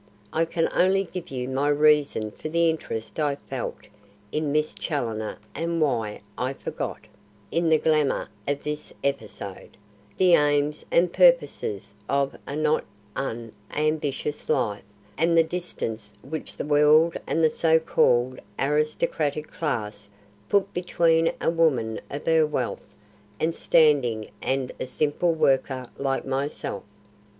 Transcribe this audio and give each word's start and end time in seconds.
I 0.33 0.45
can 0.45 0.67
only 0.73 1.03
give 1.03 1.29
you 1.29 1.47
my 1.47 1.69
reason 1.69 2.31
for 2.31 2.49
the 2.49 2.71
interest 2.71 3.19
I 3.19 3.35
felt 3.35 3.75
in 4.31 4.51
Miss 4.51 4.73
Challoner 4.73 5.37
and 5.53 5.79
why 5.79 6.21
I 6.35 6.53
forgot, 6.53 7.01
in 7.51 7.69
the 7.69 7.77
glamour 7.77 8.27
of 8.47 8.63
this 8.63 8.91
episode, 9.03 9.77
the 10.17 10.33
aims 10.33 10.83
and 10.89 11.13
purposes 11.13 11.93
of 12.09 12.35
a 12.47 12.55
not 12.55 12.83
unambitious 13.15 14.49
life 14.49 14.81
and 15.19 15.37
the 15.37 15.43
distance 15.43 16.15
which 16.27 16.57
the 16.57 16.65
world 16.65 17.15
and 17.27 17.43
the 17.43 17.49
so 17.51 17.77
called 17.77 18.39
aristocratic 18.57 19.49
class 19.49 20.09
put 20.49 20.73
between 20.73 21.31
a 21.39 21.51
woman 21.51 21.99
of 22.09 22.25
her 22.25 22.47
wealth 22.47 22.91
and 23.39 23.53
standing 23.53 24.31
and 24.41 24.71
a 24.79 24.87
simple 24.87 25.35
worker 25.35 25.91
like 25.99 26.25
myself. 26.25 26.81